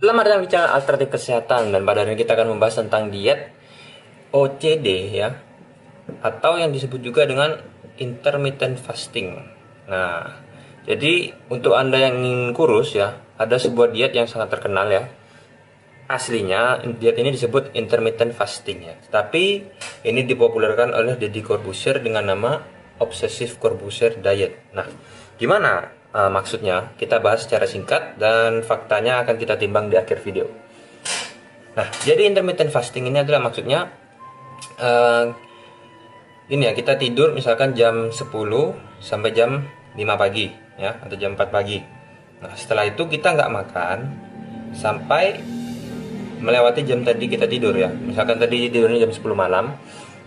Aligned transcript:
Selamat 0.00 0.32
datang 0.32 0.40
di 0.40 0.48
channel 0.48 0.72
Alternatif 0.72 1.12
Kesehatan 1.12 1.76
dan 1.76 1.84
pada 1.84 2.00
hari 2.00 2.16
ini 2.16 2.24
kita 2.24 2.32
akan 2.32 2.56
membahas 2.56 2.80
tentang 2.80 3.12
diet 3.12 3.52
OCD 4.32 5.12
ya 5.12 5.36
atau 6.24 6.56
yang 6.56 6.72
disebut 6.72 7.04
juga 7.04 7.28
dengan 7.28 7.60
intermittent 8.00 8.80
fasting. 8.80 9.36
Nah, 9.92 10.40
jadi 10.88 11.36
untuk 11.52 11.76
Anda 11.76 12.00
yang 12.00 12.16
ingin 12.16 12.56
kurus 12.56 12.96
ya, 12.96 13.20
ada 13.36 13.60
sebuah 13.60 13.92
diet 13.92 14.16
yang 14.16 14.24
sangat 14.24 14.56
terkenal 14.56 14.88
ya. 14.88 15.04
Aslinya 16.08 16.80
diet 16.96 17.20
ini 17.20 17.36
disebut 17.36 17.76
intermittent 17.76 18.32
fasting 18.32 18.80
ya. 18.80 18.96
Tapi 19.04 19.68
ini 20.08 20.24
dipopulerkan 20.24 20.96
oleh 20.96 21.20
Deddy 21.20 21.44
Corbuzier 21.44 22.00
dengan 22.00 22.24
nama 22.24 22.56
Obsessive 23.04 23.60
Corbuzier 23.60 24.16
Diet. 24.16 24.64
Nah, 24.72 24.88
gimana 25.36 25.99
uh, 26.14 26.30
maksudnya 26.30 26.94
kita 26.98 27.18
bahas 27.22 27.46
secara 27.46 27.66
singkat 27.66 28.18
dan 28.18 28.62
faktanya 28.66 29.22
akan 29.22 29.36
kita 29.38 29.58
timbang 29.58 29.90
di 29.90 29.96
akhir 29.98 30.22
video. 30.22 30.46
Nah, 31.74 31.86
jadi 32.02 32.26
intermittent 32.26 32.74
fasting 32.74 33.06
ini 33.06 33.22
adalah 33.22 33.40
maksudnya 33.46 33.90
uh, 34.82 35.24
ini 36.50 36.66
ya 36.66 36.74
kita 36.74 36.98
tidur 36.98 37.30
misalkan 37.30 37.78
jam 37.78 38.10
10 38.10 38.18
sampai 38.98 39.30
jam 39.30 39.62
5 39.94 40.02
pagi 40.18 40.50
ya 40.74 40.98
atau 40.98 41.14
jam 41.14 41.38
4 41.38 41.46
pagi. 41.46 41.78
Nah, 42.42 42.52
setelah 42.58 42.90
itu 42.90 43.06
kita 43.06 43.36
nggak 43.38 43.50
makan 43.52 43.98
sampai 44.74 45.38
melewati 46.40 46.82
jam 46.82 47.06
tadi 47.06 47.30
kita 47.30 47.46
tidur 47.46 47.76
ya. 47.76 47.92
Misalkan 47.92 48.40
tadi 48.40 48.66
tidurnya 48.72 49.06
jam 49.06 49.12
10 49.12 49.22
malam, 49.36 49.76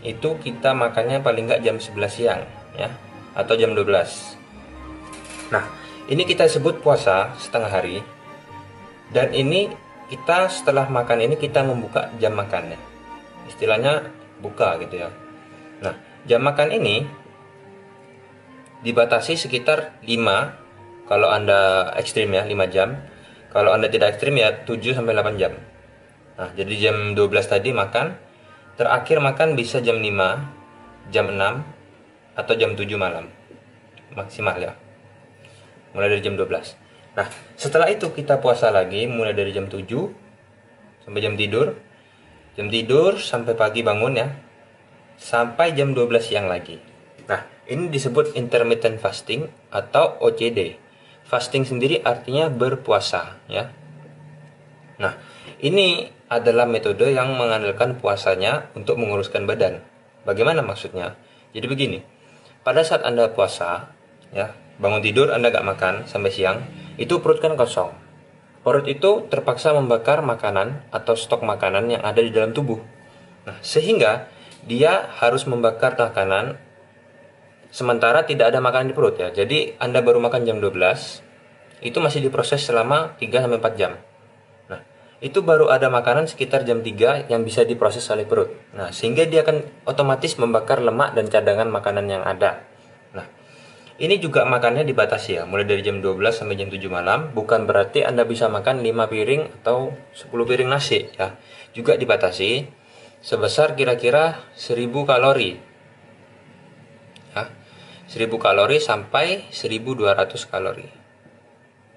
itu 0.05 0.38
kita 0.39 0.71
makannya 0.77 1.19
paling 1.19 1.49
nggak 1.49 1.63
jam 1.63 1.75
11 1.79 2.07
siang 2.11 2.43
ya 2.75 2.91
atau 3.33 3.55
jam 3.57 3.73
12 3.73 4.42
Nah, 5.53 5.70
ini 6.09 6.25
kita 6.25 6.49
sebut 6.49 6.81
puasa 6.81 7.38
setengah 7.38 7.70
hari. 7.70 8.02
Dan 9.13 9.30
ini 9.38 9.70
kita 10.09 10.49
setelah 10.49 10.89
makan 10.89 11.21
ini 11.21 11.38
kita 11.38 11.61
membuka 11.61 12.09
jam 12.17 12.34
makannya. 12.34 12.81
Istilahnya 13.45 14.09
buka 14.42 14.81
gitu 14.81 15.05
ya. 15.05 15.14
Nah, 15.86 15.94
jam 16.25 16.42
makan 16.42 16.73
ini 16.73 17.05
dibatasi 18.81 19.38
sekitar 19.38 20.02
5 20.02 21.05
kalau 21.05 21.30
Anda 21.30 21.94
ekstrim 22.02 22.33
ya 22.33 22.42
5 22.49 22.73
jam. 22.73 22.97
Kalau 23.53 23.70
Anda 23.70 23.86
tidak 23.94 24.17
ekstrim 24.17 24.33
ya 24.42 24.66
7 24.66 24.97
sampai 24.97 25.14
8 25.14 25.38
jam. 25.38 25.53
Nah, 26.33 26.49
jadi 26.58 26.89
jam 26.89 27.14
12 27.14 27.45
tadi 27.45 27.70
makan, 27.70 28.17
terakhir 28.73 29.22
makan 29.22 29.53
bisa 29.53 29.77
jam 29.86 30.02
5, 30.02 30.42
jam 31.14 31.30
6 31.30 31.61
atau 32.33 32.53
jam 32.58 32.73
7 32.73 32.97
malam. 32.97 33.30
Maksimal 34.17 34.58
ya 34.58 34.83
mulai 35.94 36.09
dari 36.11 36.22
jam 36.25 36.36
12 36.36 36.49
nah 37.13 37.30
setelah 37.55 37.88
itu 37.94 38.09
kita 38.09 38.41
puasa 38.41 38.73
lagi 38.73 39.05
mulai 39.05 39.38
dari 39.38 39.53
jam 39.53 39.69
7 39.69 40.23
sampai 41.03 41.19
jam 41.19 41.36
tidur. 41.36 41.75
Jam 42.53 42.67
tidur 42.72 43.19
sampai 43.19 43.53
pagi 43.53 43.83
bangun 43.83 44.14
ya. 44.16 44.27
Sampai 45.19 45.75
jam 45.77 45.94
12 45.94 46.09
siang 46.23 46.47
lagi. 46.49 46.80
Nah 47.27 47.44
ini 47.69 47.88
disebut 47.91 48.36
intermittent 48.36 48.99
fasting 48.99 49.47
atau 49.71 50.19
OCD 50.19 50.80
fasting 51.23 51.64
sendiri 51.64 52.03
artinya 52.03 52.52
berpuasa 52.52 53.39
ya. 53.47 53.71
Nah 54.99 55.16
ini 55.64 56.11
adalah 56.27 56.67
metode 56.67 57.14
yang 57.14 57.31
mengandalkan 57.39 57.95
puasanya 57.95 58.73
untuk 58.75 58.99
menguruskan 58.99 59.47
badan. 59.47 59.80
Bagaimana 60.27 60.59
maksudnya? 60.59 61.16
Jadi 61.55 61.66
begini 61.69 61.99
pada 62.64 62.80
saat 62.83 63.03
anda 63.03 63.27
puasa 63.31 63.91
ya 64.31 64.55
bangun 64.81 65.02
tidur 65.03 65.29
Anda 65.29 65.53
gak 65.53 65.66
makan 65.66 65.93
sampai 66.09 66.31
siang, 66.33 66.66
itu 66.97 67.19
perut 67.21 67.41
kan 67.41 67.57
kosong. 67.57 67.93
Perut 68.63 68.88
itu 68.88 69.27
terpaksa 69.27 69.75
membakar 69.75 70.23
makanan 70.23 70.88
atau 70.88 71.19
stok 71.19 71.43
makanan 71.43 71.91
yang 71.91 72.03
ada 72.05 72.23
di 72.23 72.31
dalam 72.31 72.55
tubuh. 72.55 72.80
Nah, 73.43 73.59
sehingga 73.59 74.31
dia 74.63 75.11
harus 75.19 75.43
membakar 75.43 75.99
makanan 75.99 76.55
sementara 77.73 78.23
tidak 78.23 78.55
ada 78.55 78.64
makanan 78.64 78.93
di 78.93 78.95
perut 78.95 79.20
ya. 79.20 79.36
Jadi 79.36 79.75
Anda 79.83 79.99
baru 79.99 80.23
makan 80.23 80.48
jam 80.48 80.64
12, 80.64 81.19
itu 81.83 81.98
masih 81.99 82.23
diproses 82.23 82.64
selama 82.64 83.19
3 83.19 83.43
sampai 83.43 83.59
4 83.59 83.75
jam. 83.75 83.99
Nah, 84.71 84.80
itu 85.19 85.43
baru 85.43 85.67
ada 85.67 85.92
makanan 85.92 86.31
sekitar 86.31 86.64
jam 86.64 86.80
3 86.80 87.27
yang 87.27 87.43
bisa 87.43 87.67
diproses 87.67 88.08
oleh 88.08 88.23
perut. 88.23 88.55
Nah, 88.71 88.95
sehingga 88.95 89.27
dia 89.27 89.43
akan 89.43 89.83
otomatis 89.83 90.39
membakar 90.39 90.80
lemak 90.80 91.11
dan 91.19 91.27
cadangan 91.27 91.67
makanan 91.67 92.08
yang 92.08 92.23
ada. 92.23 92.64
Ini 93.93 94.17
juga 94.17 94.42
makannya 94.42 94.89
dibatasi 94.89 95.37
ya, 95.37 95.43
mulai 95.45 95.70
dari 95.70 95.86
jam 95.86 96.02
12 96.02 96.33
sampai 96.33 96.58
jam 96.58 96.65
7 96.65 96.81
malam. 96.89 97.30
Bukan 97.30 97.70
berarti 97.70 98.02
Anda 98.02 98.26
bisa 98.26 98.49
makan 98.49 98.81
5 98.81 99.05
piring 99.05 99.61
atau 99.61 99.93
10 100.17 100.33
piring 100.49 100.65
nasi 100.65 101.14
ya. 101.14 101.37
Juga 101.77 101.93
dibatasi 101.93 102.65
sebesar 103.21 103.77
kira-kira 103.77 104.42
1000 104.58 105.05
kalori. 105.05 105.61
Ya. 107.37 107.54
1000 108.09 108.33
kalori 108.42 108.81
sampai 108.81 109.45
1200 109.54 110.42
kalori. 110.49 110.89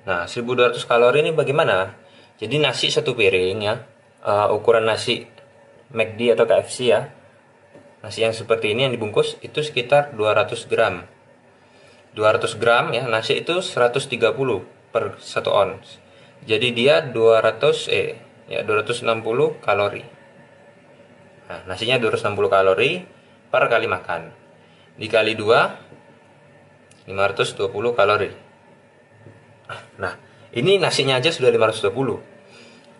Nah, 0.05 0.29
1200 0.29 0.85
kalori 0.85 1.25
ini 1.25 1.33
bagaimana? 1.33 1.97
Jadi 2.37 2.61
nasi 2.61 2.93
satu 2.93 3.17
piring 3.17 3.59
ya. 3.65 3.81
Uh, 4.21 4.53
ukuran 4.53 4.85
nasi 4.85 5.25
McD 5.97 6.37
atau 6.37 6.45
KFC 6.45 6.93
ya. 6.93 7.09
Nasi 8.05 8.21
yang 8.21 8.37
seperti 8.37 8.77
ini 8.77 8.85
yang 8.85 8.93
dibungkus 8.93 9.41
itu 9.41 9.65
sekitar 9.65 10.13
200 10.13 10.69
gram 10.69 11.16
200 12.17 12.57
gram 12.57 12.97
ya 12.97 13.05
nasi 13.05 13.45
itu 13.45 13.61
130 13.61 14.09
per 14.91 15.21
1 15.21 15.53
ons. 15.53 15.87
Jadi 16.49 16.73
dia 16.73 17.05
200 17.05 17.93
eh 17.93 18.17
ya 18.49 18.65
260 18.65 19.61
kalori. 19.61 20.03
Nah 21.47 21.61
nasinya 21.69 22.01
260 22.01 22.49
kalori 22.49 23.05
per 23.53 23.69
kali 23.69 23.85
makan. 23.85 24.33
Dikali 24.97 25.37
2 25.37 27.13
520 27.13 27.69
kalori. 27.93 28.33
Nah 30.01 30.15
ini 30.57 30.81
nasinya 30.81 31.21
aja 31.21 31.29
sudah 31.29 31.53
520 31.53 31.93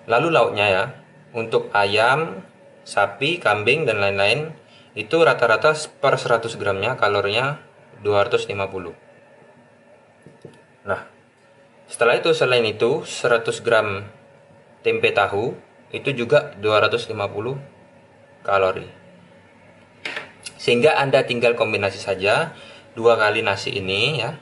lalu 0.07 0.29
lauknya 0.31 0.67
ya 0.69 0.85
untuk 1.33 1.73
ayam 1.75 2.45
sapi 2.87 3.43
kambing 3.43 3.89
dan 3.89 3.99
lain-lain 3.99 4.55
itu 4.95 5.17
rata-rata 5.21 5.75
per 6.01 6.21
100 6.21 6.53
gramnya 6.61 6.95
kalorinya 7.01 7.59
250 8.05 9.06
Nah, 10.87 11.03
setelah 11.91 12.19
itu 12.19 12.31
selain 12.31 12.63
itu 12.63 13.03
100 13.03 13.63
gram 13.67 14.07
tempe 14.87 15.11
tahu 15.11 15.59
itu 15.91 16.15
juga 16.15 16.55
250 16.63 17.15
kalori. 18.47 18.87
Sehingga 20.57 20.99
Anda 20.99 21.27
tinggal 21.27 21.59
kombinasi 21.59 21.99
saja 21.99 22.55
dua 22.95 23.19
kali 23.19 23.43
nasi 23.43 23.75
ini 23.75 24.23
ya 24.23 24.39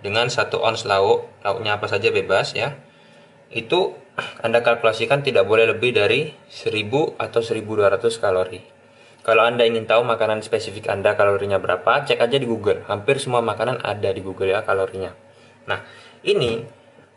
dengan 0.00 0.28
satu 0.30 0.60
ons 0.60 0.84
lauk, 0.84 1.28
lauknya 1.42 1.80
apa 1.80 1.88
saja 1.88 2.12
bebas 2.12 2.52
ya. 2.52 2.76
Itu 3.48 3.96
Anda 4.40 4.64
kalkulasikan 4.64 5.20
tidak 5.20 5.44
boleh 5.44 5.68
lebih 5.68 5.92
dari 5.92 6.32
1000 6.48 7.20
atau 7.20 7.40
1200 7.44 8.16
kalori. 8.16 8.60
Kalau 9.26 9.42
Anda 9.42 9.66
ingin 9.66 9.90
tahu 9.90 10.06
makanan 10.06 10.40
spesifik 10.40 10.86
Anda 10.86 11.18
kalorinya 11.18 11.58
berapa, 11.58 12.06
cek 12.06 12.22
aja 12.22 12.38
di 12.38 12.46
Google. 12.46 12.86
Hampir 12.86 13.18
semua 13.18 13.42
makanan 13.42 13.82
ada 13.82 14.08
di 14.14 14.22
Google 14.22 14.54
ya 14.54 14.62
kalorinya. 14.62 15.25
Nah, 15.66 15.82
ini 16.22 16.62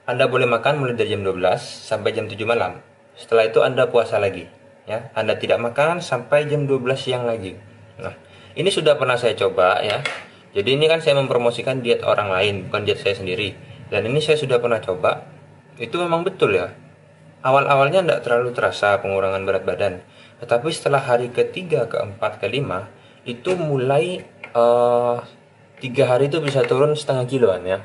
Anda 0.09 0.25
boleh 0.25 0.49
makan 0.49 0.81
mulai 0.81 0.97
dari 0.97 1.13
jam 1.13 1.21
12 1.21 1.61
sampai 1.61 2.13
jam 2.17 2.25
7 2.25 2.35
malam. 2.49 2.81
Setelah 3.13 3.45
itu 3.45 3.61
Anda 3.61 3.85
puasa 3.87 4.17
lagi. 4.17 4.49
Ya, 4.89 5.13
Anda 5.13 5.37
tidak 5.37 5.61
makan 5.61 6.01
sampai 6.01 6.49
jam 6.49 6.65
12 6.65 6.97
siang 6.97 7.29
lagi. 7.29 7.53
Nah, 8.01 8.17
ini 8.57 8.73
sudah 8.73 8.97
pernah 8.97 9.21
saya 9.21 9.37
coba 9.37 9.85
ya. 9.85 10.01
Jadi 10.49 10.81
ini 10.81 10.89
kan 10.89 10.97
saya 10.97 11.13
mempromosikan 11.21 11.85
diet 11.85 12.01
orang 12.01 12.33
lain, 12.33 12.65
bukan 12.65 12.89
diet 12.89 12.97
saya 12.97 13.13
sendiri. 13.13 13.53
Dan 13.93 14.09
ini 14.09 14.17
saya 14.17 14.41
sudah 14.41 14.57
pernah 14.57 14.81
coba. 14.81 15.29
Itu 15.77 16.01
memang 16.01 16.25
betul 16.25 16.57
ya. 16.57 16.73
Awal-awalnya 17.45 18.01
tidak 18.01 18.21
terlalu 18.25 18.49
terasa 18.57 18.97
pengurangan 18.97 19.45
berat 19.45 19.63
badan. 19.63 19.93
Tetapi 20.41 20.73
setelah 20.73 21.05
hari 21.05 21.29
ketiga, 21.29 21.85
keempat, 21.85 22.41
kelima, 22.41 22.89
itu 23.29 23.53
mulai 23.53 24.25
uh, 24.57 25.21
tiga 25.77 26.09
hari 26.09 26.33
itu 26.33 26.41
bisa 26.41 26.65
turun 26.65 26.97
setengah 26.97 27.29
kiloan 27.29 27.63
ya 27.63 27.79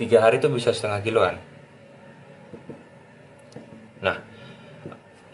tiga 0.00 0.24
hari 0.24 0.40
itu 0.40 0.48
bisa 0.48 0.72
setengah 0.72 1.04
kiloan. 1.04 1.36
Nah 4.00 4.16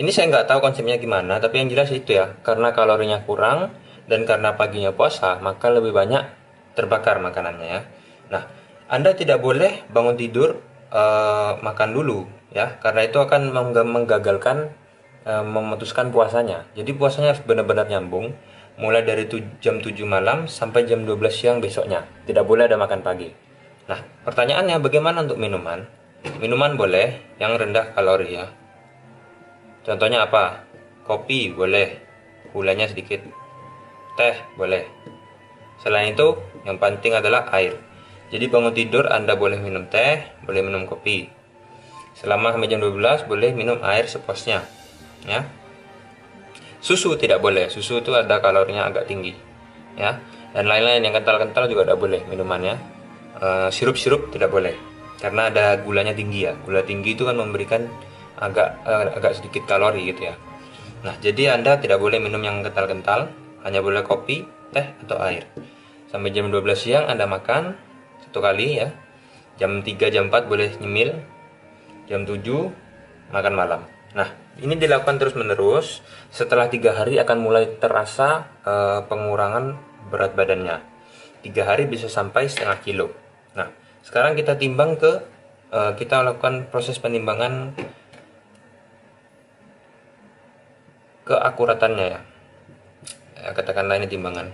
ini 0.03 0.11
saya 0.11 0.27
nggak 0.27 0.51
tahu 0.51 0.59
konsepnya 0.59 0.99
gimana 0.99 1.39
tapi 1.39 1.63
yang 1.63 1.71
jelas 1.71 1.95
itu 1.95 2.19
ya. 2.19 2.35
Karena 2.43 2.75
kalorinya 2.75 3.23
kurang 3.23 3.71
dan 4.11 4.27
karena 4.27 4.59
paginya 4.59 4.91
puasa 4.91 5.39
maka 5.39 5.71
lebih 5.71 5.95
banyak 5.95 6.27
terbakar 6.75 7.23
makanannya 7.23 7.69
ya. 7.71 7.81
Nah 8.35 8.43
anda 8.91 9.15
tidak 9.15 9.39
boleh 9.39 9.87
bangun 9.87 10.19
tidur 10.19 10.59
uh, 10.91 11.62
makan 11.62 11.95
dulu 11.95 12.27
ya. 12.51 12.83
Karena 12.83 13.07
itu 13.07 13.23
akan 13.23 13.55
menggagalkan 13.87 14.75
uh, 15.23 15.47
memutuskan 15.47 16.11
puasanya. 16.11 16.67
Jadi 16.75 16.91
puasanya 16.91 17.39
harus 17.39 17.47
benar-benar 17.47 17.87
nyambung 17.87 18.35
mulai 18.77 19.07
dari 19.07 19.25
jam 19.62 19.81
7 19.81 19.95
malam 20.05 20.51
sampai 20.51 20.85
jam 20.91 21.07
12 21.07 21.23
siang 21.31 21.59
besoknya. 21.62 22.03
Tidak 22.27 22.43
boleh 22.43 22.67
ada 22.67 22.75
makan 22.75 23.07
pagi 23.07 23.46
Nah, 23.87 24.00
pertanyaannya 24.27 24.83
bagaimana 24.83 25.23
untuk 25.23 25.38
minuman? 25.38 25.87
minuman 26.43 26.75
boleh 26.75 27.38
yang 27.38 27.55
rendah 27.55 27.94
kalori 27.94 28.35
ya. 28.35 28.47
Contohnya 29.87 30.27
apa? 30.27 30.67
Kopi 31.06 31.55
boleh, 31.55 32.03
gulanya 32.50 32.91
sedikit. 32.91 33.23
Teh 34.19 34.35
boleh. 34.59 34.83
Selain 35.79 36.11
itu, 36.11 36.35
yang 36.67 36.83
penting 36.83 37.15
adalah 37.15 37.47
air. 37.55 37.79
Jadi 38.27 38.50
bangun 38.50 38.75
tidur 38.75 39.06
Anda 39.06 39.38
boleh 39.38 39.62
minum 39.62 39.87
teh, 39.87 40.27
boleh 40.43 40.67
minum 40.67 40.83
kopi. 40.83 41.31
Selama 42.19 42.50
sampai 42.50 42.67
jam 42.67 42.83
12 42.83 43.29
boleh 43.31 43.55
minum 43.55 43.79
air 43.87 44.11
sepuasnya. 44.11 44.67
Ya. 45.29 45.47
Susu 46.83 47.15
tidak 47.15 47.38
boleh. 47.38 47.71
Susu 47.71 48.03
itu 48.03 48.11
ada 48.17 48.43
kalorinya 48.43 48.88
agak 48.88 49.06
tinggi. 49.06 49.37
Ya. 49.94 50.19
Dan 50.50 50.67
lain-lain 50.67 51.05
yang 51.05 51.15
kental-kental 51.15 51.69
juga 51.71 51.87
tidak 51.87 52.00
boleh 52.00 52.21
minumannya. 52.27 52.96
Uh, 53.37 53.69
sirup-sirup 53.69 54.33
tidak 54.33 54.49
boleh 54.49 54.73
karena 55.21 55.49
ada 55.53 55.77
gulanya 55.81 56.12
tinggi 56.12 56.49
ya. 56.49 56.56
Gula 56.65 56.85
tinggi 56.85 57.17
itu 57.17 57.25
kan 57.25 57.37
memberikan 57.37 57.88
agak 58.37 58.81
uh, 58.85 59.12
agak 59.17 59.37
sedikit 59.37 59.65
kalori 59.65 60.09
gitu 60.12 60.29
ya. 60.29 60.35
Nah, 61.05 61.15
jadi 61.21 61.56
Anda 61.56 61.77
tidak 61.81 62.00
boleh 62.00 62.21
minum 62.21 62.41
yang 62.41 62.65
kental-kental, 62.65 63.29
hanya 63.65 63.81
boleh 63.85 64.03
kopi, 64.05 64.49
teh 64.73 64.87
atau 65.05 65.21
air. 65.23 65.49
Sampai 66.09 66.33
jam 66.33 66.49
12 66.49 66.65
siang 66.77 67.05
Anda 67.09 67.29
makan 67.29 67.77
satu 68.27 68.41
kali 68.41 68.81
ya. 68.81 68.88
Jam 69.56 69.81
3 69.81 70.12
jam 70.12 70.29
4 70.29 70.50
boleh 70.50 70.77
nyemil. 70.81 71.17
Jam 72.06 72.29
7 72.29 72.44
makan 73.33 73.55
malam. 73.56 73.81
Nah, 74.12 74.29
ini 74.61 74.77
dilakukan 74.77 75.17
terus-menerus. 75.21 76.05
Setelah 76.33 76.69
tiga 76.69 76.97
hari 76.97 77.21
akan 77.21 77.38
mulai 77.41 77.77
terasa 77.77 78.49
uh, 78.65 79.00
pengurangan 79.09 79.77
berat 80.09 80.37
badannya. 80.37 80.81
Tiga 81.44 81.69
hari 81.69 81.88
bisa 81.88 82.09
sampai 82.09 82.49
setengah 82.49 82.79
kilo. 82.85 83.25
Nah, 83.56 83.73
sekarang 84.05 84.37
kita 84.37 84.61
timbang 84.61 85.00
ke 85.00 85.25
uh, 85.73 85.93
kita 85.97 86.20
lakukan 86.23 86.69
proses 86.69 87.00
penimbangan 87.00 87.73
keakuratannya 91.26 92.06
ya. 92.06 92.20
ya 93.43 93.50
katakanlah 93.50 93.99
ini 93.99 94.06
timbangan. 94.06 94.47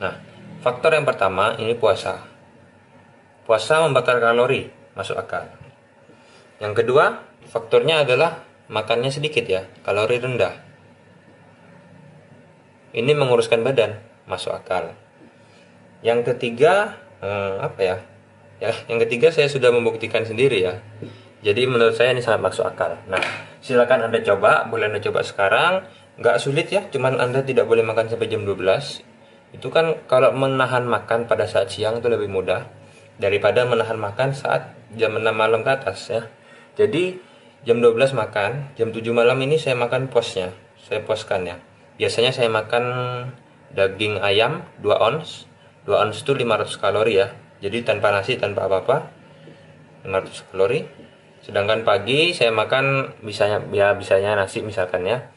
Nah, 0.00 0.14
faktor 0.64 0.96
yang 0.96 1.04
pertama 1.04 1.58
ini 1.60 1.76
puasa. 1.76 2.24
Puasa 3.44 3.84
membakar 3.84 4.22
kalori, 4.22 4.72
masuk 4.96 5.18
akal. 5.20 5.50
Yang 6.62 6.84
kedua, 6.84 7.20
faktornya 7.50 8.06
adalah 8.06 8.46
makannya 8.70 9.12
sedikit 9.12 9.44
ya, 9.44 9.66
kalori 9.84 10.16
rendah. 10.22 10.54
Ini 12.96 13.12
menguruskan 13.12 13.60
badan, 13.60 13.98
masuk 14.24 14.54
akal. 14.54 14.94
Yang 16.00 16.32
ketiga, 16.32 16.96
eh, 17.22 17.54
apa 17.60 17.80
ya? 17.80 17.96
Ya, 18.60 18.76
yang 18.92 19.00
ketiga 19.00 19.32
saya 19.32 19.48
sudah 19.48 19.72
membuktikan 19.72 20.20
sendiri 20.28 20.60
ya. 20.60 20.84
Jadi 21.40 21.64
menurut 21.64 21.96
saya 21.96 22.12
ini 22.12 22.20
sangat 22.20 22.52
masuk 22.52 22.68
akal. 22.68 23.00
Nah, 23.08 23.20
silakan 23.64 24.12
Anda 24.12 24.20
coba, 24.20 24.68
boleh 24.68 24.92
Anda 24.92 25.00
coba 25.00 25.24
sekarang. 25.24 25.88
Nggak 26.20 26.36
sulit 26.36 26.68
ya, 26.68 26.84
cuman 26.92 27.16
Anda 27.16 27.40
tidak 27.40 27.64
boleh 27.64 27.80
makan 27.80 28.12
sampai 28.12 28.28
jam 28.28 28.44
12. 28.44 29.00
Itu 29.56 29.72
kan 29.72 29.96
kalau 30.04 30.36
menahan 30.36 30.84
makan 30.84 31.24
pada 31.24 31.48
saat 31.48 31.72
siang 31.72 32.04
itu 32.04 32.12
lebih 32.12 32.28
mudah 32.28 32.68
daripada 33.16 33.64
menahan 33.64 33.96
makan 33.96 34.36
saat 34.36 34.76
jam 34.92 35.16
6 35.16 35.24
malam 35.32 35.64
ke 35.64 35.70
atas 35.72 36.12
ya. 36.12 36.22
Jadi 36.76 37.16
jam 37.64 37.80
12 37.80 38.12
makan, 38.12 38.76
jam 38.76 38.92
7 38.92 39.00
malam 39.16 39.40
ini 39.40 39.56
saya 39.56 39.76
makan 39.80 40.12
posnya, 40.12 40.52
saya 40.80 41.00
poskan 41.00 41.48
ya. 41.48 41.56
Biasanya 41.96 42.32
saya 42.36 42.52
makan 42.52 42.84
daging 43.72 44.20
ayam 44.20 44.64
2 44.84 44.92
ons, 44.96 45.49
2 45.84 45.96
ons 45.96 46.16
itu 46.16 46.32
500 46.36 46.76
kalori 46.76 47.12
ya. 47.20 47.28
Jadi 47.60 47.84
tanpa 47.84 48.08
nasi, 48.12 48.40
tanpa 48.40 48.68
apa-apa, 48.68 49.12
500 50.04 50.48
kalori. 50.52 50.80
Sedangkan 51.40 51.84
pagi 51.88 52.36
saya 52.36 52.52
makan 52.52 53.16
bisanya 53.24 53.64
ya 53.72 53.96
bisanya 53.96 54.36
nasi 54.36 54.60
misalkan 54.60 55.08
ya. 55.08 55.28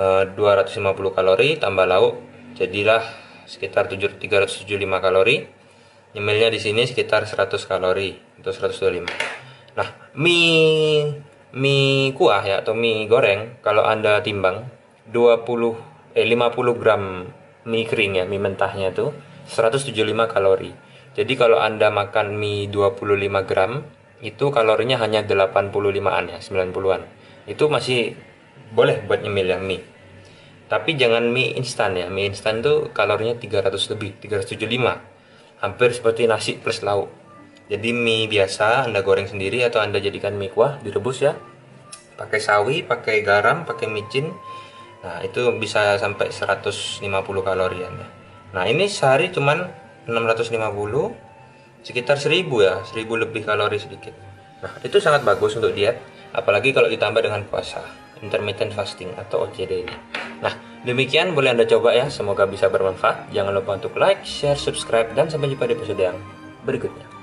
E, 0.00 0.32
250 0.32 1.16
kalori 1.16 1.60
tambah 1.60 1.84
lauk, 1.84 2.20
jadilah 2.56 3.04
sekitar 3.44 3.88
375 3.88 4.64
kalori. 5.00 5.44
Nyemilnya 6.14 6.48
di 6.48 6.60
sini 6.62 6.86
sekitar 6.86 7.26
100 7.26 7.58
kalori 7.68 8.14
atau 8.40 8.52
125. 8.54 9.04
Nah, 9.74 9.88
mie 10.14 11.10
mie 11.54 12.14
kuah 12.14 12.42
ya 12.42 12.62
atau 12.62 12.74
mie 12.74 13.06
goreng 13.10 13.58
kalau 13.62 13.82
Anda 13.82 14.22
timbang 14.22 14.70
20 15.10 16.14
eh 16.14 16.26
50 16.26 16.80
gram 16.80 17.02
mie 17.66 17.86
kering 17.86 18.22
ya, 18.22 18.24
mie 18.26 18.38
mentahnya 18.38 18.94
itu 18.94 19.10
175 19.48 19.92
kalori. 20.30 20.72
Jadi 21.14 21.32
kalau 21.38 21.62
Anda 21.62 21.94
makan 21.94 22.34
mie 22.34 22.66
25 22.66 23.46
gram 23.46 23.86
itu 24.24 24.50
kalorinya 24.50 24.98
hanya 24.98 25.22
85-an 25.22 26.24
ya, 26.32 26.38
90-an. 26.42 27.02
Itu 27.46 27.68
masih 27.68 28.18
boleh 28.74 29.04
buat 29.06 29.22
nyemil 29.22 29.46
ya 29.52 29.58
mie. 29.60 29.84
Tapi 30.66 30.96
jangan 30.96 31.28
mie 31.28 31.54
instan 31.54 31.94
ya. 31.94 32.08
Mie 32.10 32.32
instan 32.32 32.64
tuh 32.64 32.90
kalorinya 32.90 33.36
300 33.36 33.70
lebih, 33.94 34.16
375. 34.18 35.60
Hampir 35.62 35.88
seperti 35.94 36.26
nasi 36.26 36.56
plus 36.58 36.82
lauk. 36.82 37.12
Jadi 37.70 37.94
mie 37.94 38.26
biasa 38.26 38.88
Anda 38.88 39.04
goreng 39.04 39.28
sendiri 39.30 39.62
atau 39.62 39.80
Anda 39.84 40.00
jadikan 40.00 40.34
mie 40.34 40.50
kuah 40.50 40.80
direbus 40.82 41.22
ya. 41.22 41.36
Pakai 42.18 42.40
sawi, 42.40 42.82
pakai 42.82 43.22
garam, 43.22 43.62
pakai 43.68 43.86
micin. 43.86 44.34
Nah, 45.04 45.20
itu 45.20 45.44
bisa 45.60 46.00
sampai 46.00 46.32
150 46.32 47.04
kalori 47.44 47.78
ya. 47.84 47.90
Nah, 48.54 48.70
ini 48.70 48.86
sehari 48.86 49.34
cuman 49.34 49.66
650 50.06 51.10
sekitar 51.82 52.16
1000 52.22 52.46
ya, 52.62 52.78
1000 52.86 53.18
lebih 53.18 53.42
kalori 53.42 53.82
sedikit. 53.82 54.14
Nah, 54.62 54.78
itu 54.80 55.02
sangat 55.02 55.26
bagus 55.26 55.58
untuk 55.58 55.74
diet, 55.74 55.98
apalagi 56.30 56.70
kalau 56.70 56.86
ditambah 56.86 57.18
dengan 57.18 57.42
puasa, 57.50 57.82
intermittent 58.22 58.70
fasting 58.70 59.10
atau 59.18 59.50
OCD. 59.50 59.90
Nah, 60.38 60.54
demikian 60.86 61.34
boleh 61.34 61.50
Anda 61.50 61.66
coba 61.66 61.98
ya, 61.98 62.06
semoga 62.06 62.46
bisa 62.46 62.70
bermanfaat. 62.70 63.34
Jangan 63.34 63.52
lupa 63.52 63.74
untuk 63.74 63.98
like, 63.98 64.22
share, 64.22 64.56
subscribe 64.56 65.10
dan 65.18 65.26
sampai 65.26 65.50
jumpa 65.50 65.66
di 65.66 65.74
episode 65.74 65.98
yang 66.00 66.16
berikutnya. 66.62 67.13